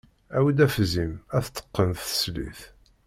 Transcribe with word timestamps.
Awi-d 0.35 0.59
afzim, 0.65 1.13
ad 1.37 1.43
t-teqqen 1.45 1.89
teslit. 2.03 2.59